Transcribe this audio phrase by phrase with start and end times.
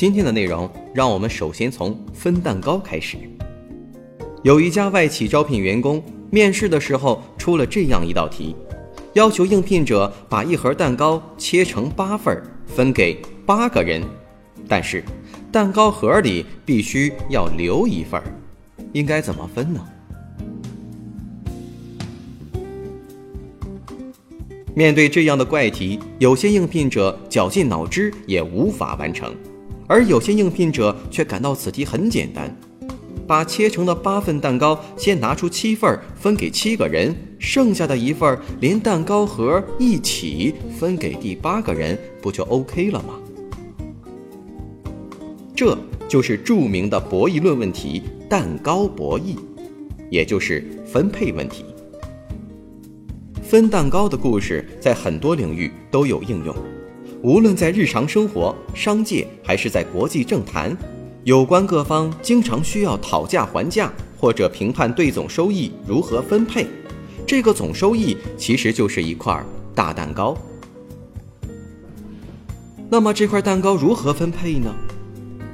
[0.00, 3.18] 今天的内容，让我们首先从分蛋糕开始。
[4.42, 8.56] 有一家外企招聘员工，面试的时候出了这样一道题，
[9.12, 14.02] 要求应聘者把一盒蛋糕切成八份，分给八个人，
[14.66, 15.04] 但是
[15.52, 18.22] 蛋糕盒里必须要留一份，
[18.94, 19.86] 应该怎么分呢？
[24.74, 29.36] 面对这样的怪题，有些应聘者绞尽脑汁也无法完成。
[29.90, 32.56] 而有些应聘者却感到此题很简单，
[33.26, 43.14] 把切成的八份蛋糕先拿出七份分给七个人，剩下的一份连蛋糕盒一起分给第八个人，不就 OK 了吗？
[45.56, 45.76] 这
[46.08, 49.36] 就是著名的博弈论问题——蛋糕博弈，
[50.08, 51.64] 也就是分配问题。
[53.42, 56.54] 分蛋糕的故事在很多领域都有应用。
[57.22, 60.74] 无论在日常生活、商界还是在国际政坛，
[61.24, 66.66] 有关各方经常需要讨价还价或者评判对总收益如何分配。
[67.26, 69.44] 这个总收益其实就是一块
[69.74, 70.34] 大蛋糕。
[72.88, 74.74] 那么这块蛋糕如何分配呢？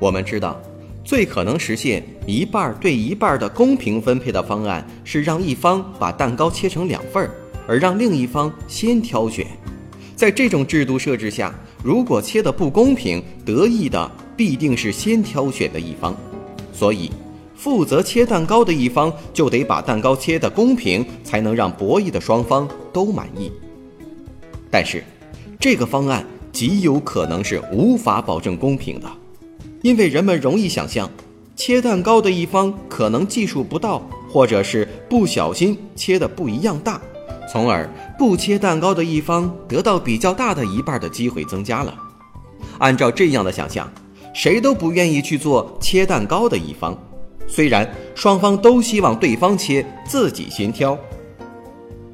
[0.00, 0.60] 我们知道，
[1.04, 7.30] 最可能实现一半对一半的公平分配的方案是让一方把蛋糕切成两份儿，
[7.68, 9.46] 而让另一方先挑选。
[10.22, 16.14] 在这种制度设置下，如果切的不公平，得益的必定是先挑选的一方，
[16.72, 17.10] 所以
[17.56, 23.50] 负责切蛋糕的一方就得把蛋糕切得公平，才能让博弈的双方都满意。
[24.70, 25.02] 但是，
[25.58, 29.10] 这个方案极有可能是无法保证公平的，
[29.82, 31.10] 因为人们容易想象，
[31.56, 37.02] 切蛋糕的一方可能技术不到，或者是不小心切的不一样大。
[37.50, 37.88] 从而
[38.18, 41.94] 不切蛋糕的一方得到比较大的一半的机会增加了。
[42.78, 43.90] 按照这样的想象，
[44.34, 46.96] 谁都不愿意去做切蛋糕的一方。
[47.46, 50.98] 虽然双方都希望对方切，自己先挑。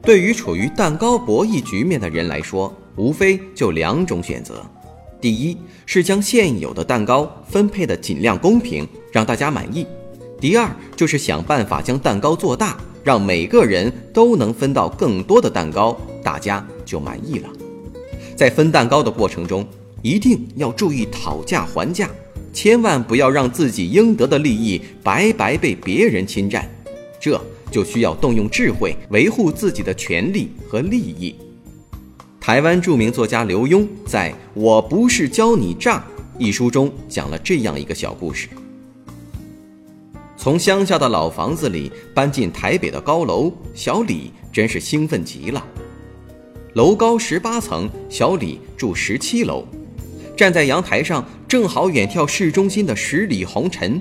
[0.03, 4.65] 对于处于蛋糕博弈局面的人来说，无非就两种选择：
[5.21, 5.57] 第一
[5.87, 9.85] 是将现有的蛋糕分配的尽量公平，让大家满意；
[10.41, 12.77] 第二就是想办法将蛋糕做大。
[13.05, 17.49] 让每个人都能分到更多的蛋糕，大家就满意了。
[18.37, 19.67] 在分蛋糕的过程中，
[20.03, 22.11] 一定要注意讨价还价，
[22.53, 26.69] 千万不要让自己应得的利益白白被别人侵占。
[27.21, 31.35] 这就需要动用智慧维护自己的权利和利益。
[32.41, 35.99] 台湾著名作家刘墉在《我不是教你诈》
[36.39, 38.49] 一书中讲了这样一个小故事。
[40.39, 45.67] 从乡下的老房子里搬进台北的高楼，小李真是兴奋极了。
[46.75, 49.67] 楼高十八层，小李住十七楼，
[50.37, 54.01] 站在阳台上正好远眺市中心的十里红尘，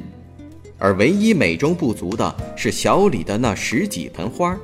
[0.77, 4.55] 而唯一美中不足的是小李的那十几盆花。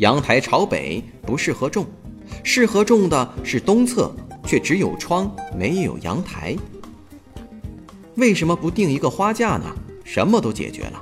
[0.00, 1.86] 阳台朝北，不适合种，
[2.44, 6.54] 适合种的是东侧，却只有窗没有阳台。
[8.16, 9.74] 为什么不定一个花架呢？
[10.12, 11.00] 什么都解决了。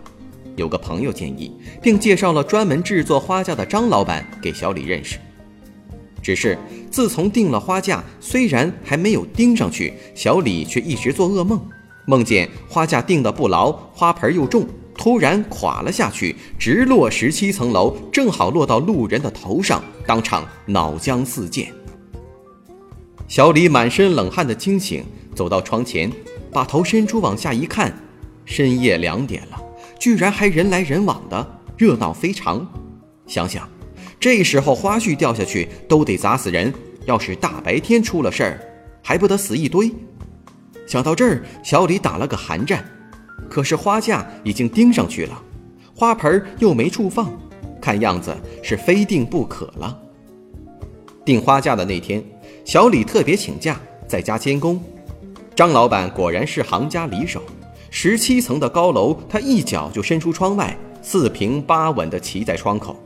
[0.55, 5.17] 有个朋友建议，并介绍了专门制作花架的张老板给小李认识。
[6.23, 6.59] 只是
[6.91, 11.59] 自从订了花架，虽然还没有钉上去，小李却一直做噩梦，
[12.05, 21.73] 梦见花架钉得不牢，花盆又重，突然垮了下去，直落十七层楼，正好落到路人的头上，当场脑浆四溅。
[23.27, 25.03] 小李满身冷汗的惊醒，
[25.35, 26.13] 走到窗前，
[26.53, 27.91] 把头伸出往下一看。
[28.49, 29.63] 深夜两点了，
[30.01, 32.67] 居然还人来人往的，热闹非常。
[33.27, 33.69] 想想，
[34.19, 36.73] 这时候花絮掉下去都得砸死人，
[37.05, 38.61] 要是大白天出了事儿，
[39.05, 39.93] 还不得死一堆？
[40.87, 42.83] 想到这儿，小李打了个寒战。
[43.51, 45.43] 可是花架已经钉上去了，
[45.95, 47.31] 花盆又没处放，
[47.83, 49.97] 看样子是非订不可了。
[51.23, 52.25] 订花架的那天，
[52.65, 53.79] 小李特别请假
[54.09, 54.83] 在家监工。
[55.55, 57.43] 张老板果然是行家里手。
[57.91, 62.97] 十七层的高楼，他一脚就伸出窗外，四平八稳地骑在窗口。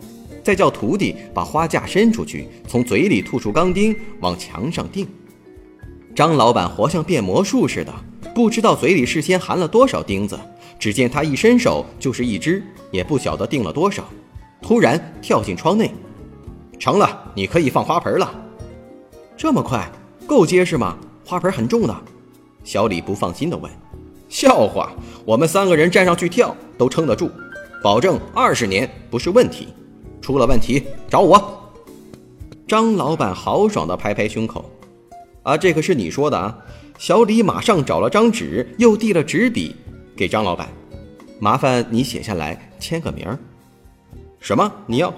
[0.43, 5.07] 再叫徒弟把花架伸出去，从嘴里吐出钢钉往墙上钉。
[6.15, 7.95] 张老板活像变魔术似的，
[8.35, 10.39] 不知道嘴里事先含了多少钉子。
[10.79, 14.05] 只见他一伸手就是一只，也不晓得钉了多少。
[14.61, 15.93] 突然跳进窗内，
[16.77, 18.35] 成了，你可以放花盆了。
[19.37, 19.89] 这么快，
[20.27, 20.97] 够结实吗？
[21.25, 21.97] 花盆很重的。
[22.65, 23.71] 小李不放心地问。
[24.33, 24.91] 笑话，
[25.27, 27.31] 我们三个人站上去跳都撑得住，
[27.83, 29.69] 保证二十年不是问题。
[30.23, 31.71] 出了问题找我。
[32.67, 34.65] 张老板豪爽地拍拍胸口。
[35.43, 36.57] 啊，这可是你说的啊！
[36.99, 39.77] 小李马上找了张纸，又递了纸笔
[40.17, 40.67] 给张老板，
[41.39, 43.39] 麻烦你写下来，签个名儿。
[44.41, 44.73] 什么？
[44.87, 45.13] 你要？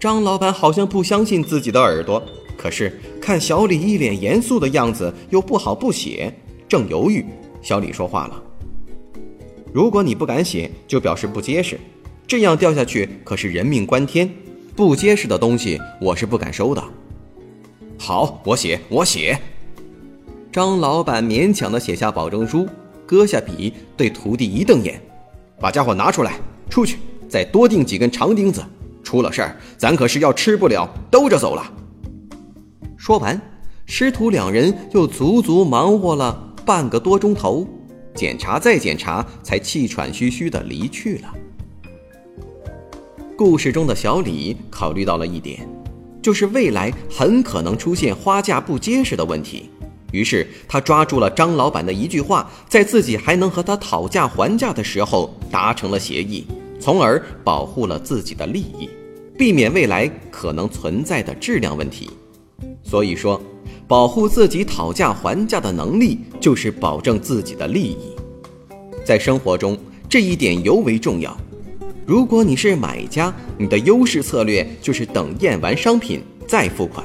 [0.00, 2.20] 张老板好像不相信自己的耳朵，
[2.56, 6.34] 可是看小李一脸严肃的样子，又不好不写，
[6.68, 7.24] 正犹豫，
[7.68, 8.42] 小李说话了
[9.74, 11.78] ：“如果你不敢写，就表示不结实，
[12.26, 14.26] 这样掉下去可是人命关天，
[14.74, 16.82] 不结实的东西我是不敢收的。”
[18.00, 19.38] 好，我写，我写。
[20.50, 22.66] 张老板勉强的写下保证书，
[23.04, 24.98] 搁下笔，对徒弟一瞪眼
[25.60, 26.96] ：“把家伙拿出来，出去，
[27.28, 28.64] 再多钉几根长钉子。
[29.04, 31.70] 出了事儿，咱可是要吃不了兜着走了。”
[32.96, 33.38] 说完，
[33.84, 37.66] 师徒两人又足足忙活了半个多钟头，
[38.14, 41.34] 检查再检查，才气喘吁吁的离去了。
[43.38, 45.66] 故事中的小李考虑到了一点。
[46.20, 49.70] 就是未来很可能出现花架不结实的问题，
[50.12, 56.46] 于是他抓住了张老板的一句话，在自己还能和他讨价还价的时候达成了协议，
[56.78, 58.90] 从而保护了自己的利益，
[59.38, 62.10] 避免未来可能存在的质量问题。
[62.82, 63.40] 所以说，
[63.88, 68.14] 保护自己讨价还价的能力，就是保证自己的利益。
[69.02, 71.34] 在生活中，这一点尤为重要。
[72.04, 77.02] 如果你是买家，你的优势策略就是等验完商品再付款；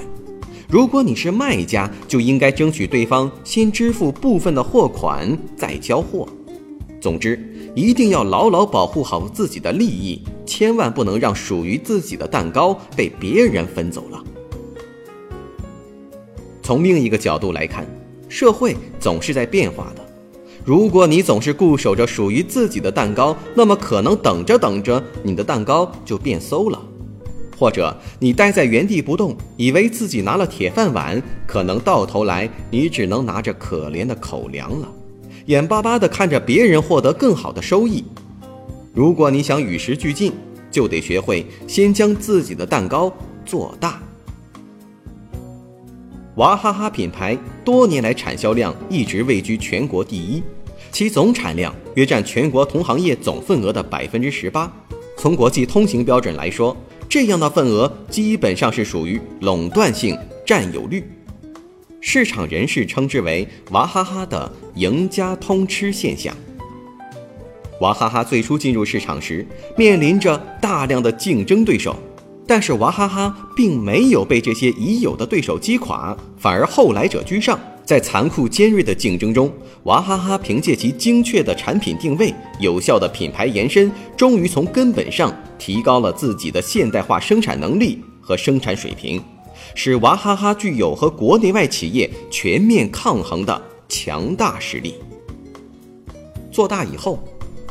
[0.67, 6.27] 如果你是卖家，就应该争取对方先支付部分的货款再交货。
[6.99, 7.39] 总之，
[7.73, 14.21] 一定要牢牢保护好自己的利益，千万不能让属于自己的蛋糕被别人分走了。
[16.63, 17.85] 从另一个角度来看，
[18.29, 20.01] 社会总是在变化的。
[20.63, 26.79] 如果你总是固守着属于自己的蛋糕，那么可能等着等着，你的蛋糕就变馊了；
[27.59, 34.89] 或者你待在原地不动，以为自己拿了铁饭碗，可能到头来你只能拿着可怜的口粮了，
[35.47, 38.05] 眼巴巴地看着别人获得更好的收益。
[38.93, 40.31] 如果你想与时俱进，
[40.71, 43.13] 就得学会先将自己的蛋糕
[43.45, 44.01] 做大。
[46.37, 50.41] 娃哈哈品牌多年来产销量一直位居全国第一，
[50.91, 54.71] 其总产量约占全国同行业总份额的百分之十八。
[55.15, 56.75] 从国际通行标准来说，
[57.07, 61.03] 这样的份额基本上是属于垄断性占有率。
[62.01, 66.35] 市场人士称之为“娃哈哈的赢家通吃现象”。
[67.81, 69.45] 娃哈哈最初进入市场时，
[69.77, 71.95] 面临着大量的竞争对手。
[72.45, 77.59] 但是娃哈哈并没有被这些已有的对手击垮，反而后来者居上。
[77.85, 79.51] 在残酷尖锐的竞争中，
[79.83, 89.21] 娃哈哈凭借其精确的产品定位、有效的品牌延伸，终于从根本上提高了自己的现代化生产能力和生产水平，
[89.75, 94.95] 使娃哈哈具有和国内外企业全面抗衡的强大实力。
[96.53, 97.21] 做大以后，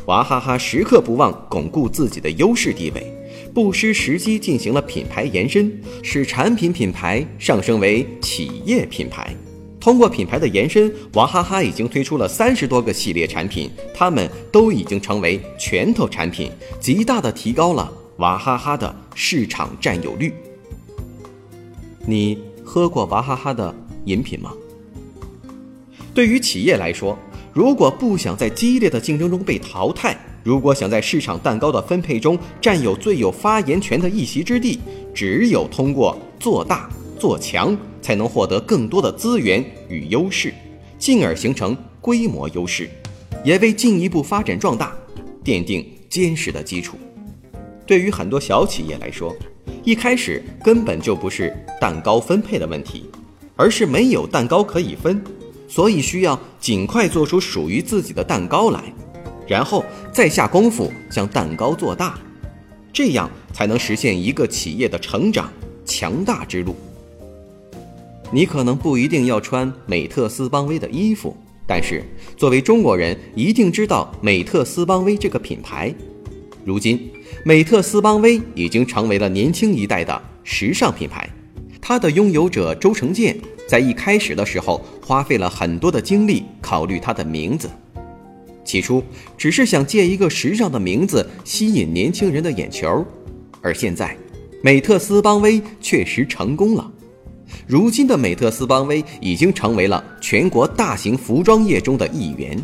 [0.05, 3.11] 娃哈哈时刻不忘巩固自己的优势地位。
[3.53, 5.71] 不失时机进行了品牌延伸，
[6.03, 9.35] 使产品品牌上升为企业品牌。
[9.79, 20.33] 通过品牌的延伸，娃哈哈已经推出了三十多个系列产品，它们都已经成为拳头产品，极大的提高了娃哈哈的市场占有率。
[22.05, 24.53] 你喝过娃哈哈的饮品吗？
[26.13, 27.17] 对于企业来说，
[27.51, 34.79] 如果不想在激烈的竞争中被淘汰，如果想在市场蛋糕的分配中占有最有发言权的一席之地，
[35.13, 40.53] 只有通过做大做强，才能获得更多的资源与优势，
[40.99, 42.89] 进而形成规模优势，
[43.45, 44.93] 也为进一步发展壮大
[45.45, 46.97] 奠定坚实的基础。
[47.85, 49.33] 对于很多小企业来说，
[49.85, 53.05] 一开始根本就不是蛋糕分配的问题，
[53.55, 55.23] 而是没有蛋糕可以分，
[55.69, 58.83] 所以需要尽快做出属于自己的蛋糕来。
[59.47, 62.17] 然后再下功夫将蛋糕做大，
[62.91, 65.51] 这样才能实现一个企业的成长
[65.85, 66.75] 强大之路。
[68.31, 72.03] 你可能不一定要穿美特斯邦威的衣服，但是
[72.35, 75.93] 作为中国人，一定知道美特斯邦威这个品牌。
[76.65, 77.11] 如今，
[77.43, 81.29] 美特斯邦威已经成为了年轻一代的时尚品牌。
[81.81, 87.69] 它的拥有者周成建在一开始的时候花费了很多的精力考虑它的名字，
[88.63, 89.03] 起初
[89.37, 93.05] 只是想借一个时尚的名字吸引年轻人的眼球，
[93.61, 94.17] 而现在，
[94.61, 96.91] 美特斯邦威确实成功了。
[97.67, 102.57] 如今的美特斯邦威已经成为了全国大型服装业中的一员。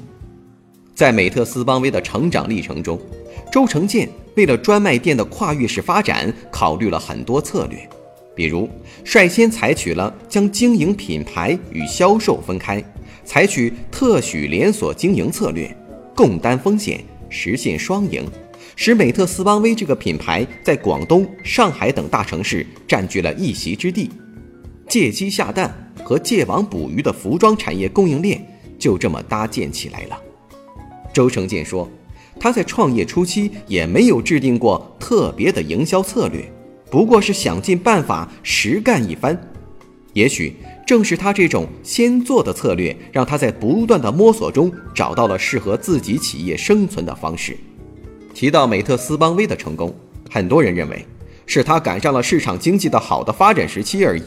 [0.95, 2.99] 在美特斯邦威的成长历程中，
[3.51, 7.77] 周成建为了专卖店的跨越式发展，考虑了很多策略。
[8.35, 8.67] 比如，
[9.03, 12.83] 率先采取了将经营品牌与销售分开，
[13.23, 15.73] 采取特许连锁经营策略，
[16.19, 18.27] 共担风险，实现双赢，
[18.75, 24.11] 使美特斯邦威这个品牌在广东、上海等大城市占据了一席之地。
[24.89, 25.73] 借鸡下蛋
[26.03, 28.45] 和借网捕鱼的服装产业供应链
[28.77, 30.21] 就这么搭建起来了。
[31.13, 31.89] 周成建说，
[32.37, 36.43] 他在创业初期也没有制定过特别的营销策略。
[36.91, 39.41] 不过是想尽办法实干一番，
[40.13, 47.55] 也许正是他这种先做的策略，让他在不断的摸索中找到了适合自己企业生存的方式。
[48.33, 49.93] 提到美特斯邦威的成功，
[50.29, 51.05] 很多人认为
[51.45, 54.23] 是他赶上了市场经济的好的发展时期而已。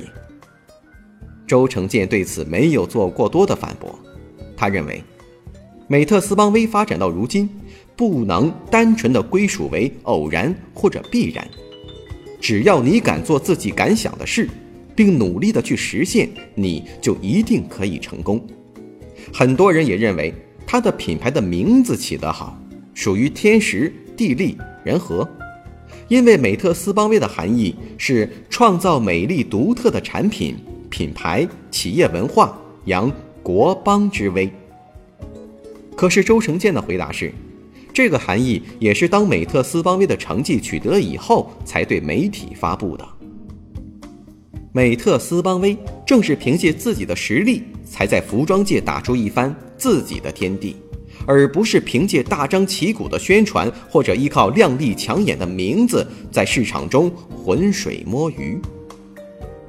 [1.47, 3.99] 周成建对此没有做过多的反驳，
[4.57, 5.03] 他认为，
[5.89, 7.49] 美特斯邦威发展到如今，
[7.97, 11.47] 不能单纯的归属为偶然或者必然。
[12.41, 14.49] 只要你敢做自己敢想的事，
[14.95, 18.45] 并努力的去实现，你就一定可以成功。
[19.33, 20.33] 很多人也认为
[20.67, 22.59] 他的品牌的名字起得好，
[22.95, 25.29] 属于天时地利人和。
[26.09, 30.57] 因为美特斯邦威的含义是创造美丽独特的产品、
[30.91, 33.11] 品牌、企业文化，扬
[33.43, 34.51] 国邦之威。
[35.97, 37.33] 可是周成建的回答是。
[37.95, 43.07] 这个含义也是当美特斯邦威的成绩取得以后才对媒体发布的。
[44.75, 45.77] 美特斯邦威
[46.07, 50.75] 正是凭借自己的实力，才在服装界打出一番自己的天地，
[51.27, 58.59] 而不是凭借大张旗鼓的宣传或者依靠靓丽抢眼的名字在市场中浑水摸鱼。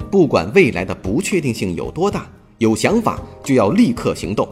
[0.10, 4.48] 不管未来的不确定性有多大，有想法就要立刻行动，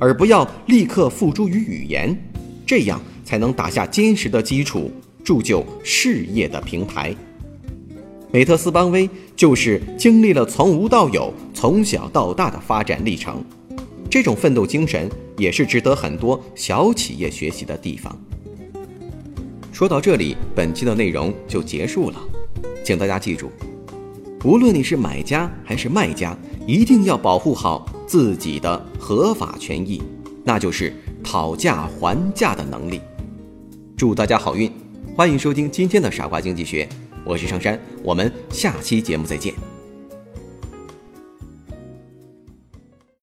[0.00, 2.18] 而不要立刻付诸于语言。
[2.66, 4.90] 这样才能打下坚实的基础，
[5.22, 7.14] 铸就事业的平台。
[8.34, 13.40] 美特斯邦威就是经历了从无到有、从小到大的发展历程，
[14.10, 18.12] 这种奋斗精神也是值得很多小企业学习的地方。
[19.70, 22.20] 说到这里，本期的内容就结束了，
[22.82, 23.52] 请大家记住，
[24.42, 26.36] 无论你是买家还是卖家，
[26.66, 30.02] 一定要保护好自己的合法权益，
[30.42, 30.92] 那就是。
[31.22, 33.00] 讨价还价的能力，
[33.96, 34.70] 祝大家好运！
[35.16, 36.86] 欢迎收听今天的傻瓜经济学，
[37.24, 39.73] 我是上山，我们下期节目再见。